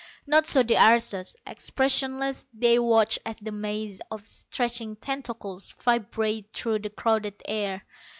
Not 0.25 0.47
so 0.47 0.63
the 0.63 0.77
aristos. 0.83 1.35
Expressionless, 1.45 2.47
they 2.55 2.79
watched 2.79 3.19
as 3.23 3.37
the 3.37 3.51
maze 3.51 4.01
of 4.09 4.27
stretching 4.27 4.95
tentacles 4.95 5.73
vibrated 5.73 6.51
through 6.53 6.79
the 6.79 6.89
crowded 6.89 7.39
air. 7.47 7.83